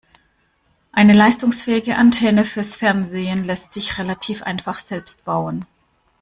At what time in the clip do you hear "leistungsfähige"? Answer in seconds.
1.13-1.95